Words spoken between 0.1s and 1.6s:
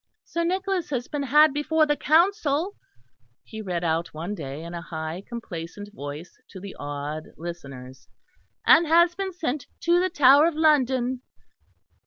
"Sir Nicholas has been had